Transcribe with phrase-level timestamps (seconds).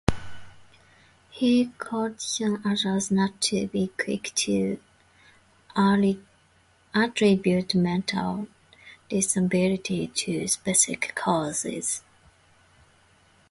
[1.29, 4.79] He cautioned others not to be quick to
[5.77, 8.47] attribute mental
[9.09, 12.01] disabilities to specific causes.